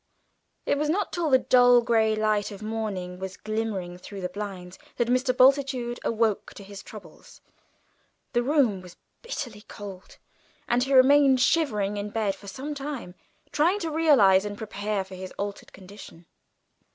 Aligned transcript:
It 0.65 0.79
was 0.79 0.89
not 0.89 1.13
till 1.13 1.29
the 1.29 1.37
dull 1.37 1.83
grey 1.83 2.15
light 2.15 2.49
of 2.49 2.63
morning 2.63 3.19
was 3.19 3.37
glimmering 3.37 3.99
through 3.99 4.21
the 4.21 4.29
blinds 4.33 4.79
that 4.95 5.09
Mr. 5.09 5.31
Bultitude 5.37 5.99
awoke 6.03 6.55
to 6.55 6.63
his 6.63 6.81
troubles. 6.81 7.39
The 8.33 8.41
room 8.41 8.81
was 8.81 8.97
bitterly 9.21 9.61
cold, 9.67 10.17
and 10.67 10.81
he 10.83 10.91
remained 10.91 11.39
shivering 11.39 11.97
in 11.97 12.09
bed 12.09 12.33
for 12.35 12.47
some 12.47 12.73
time, 12.73 13.13
trying 13.51 13.77
to 13.81 13.91
realise 13.91 14.43
and 14.43 14.57
prepare 14.57 15.03
for 15.03 15.13
his 15.13 15.31
altered 15.33 15.71
condition. 15.71 16.25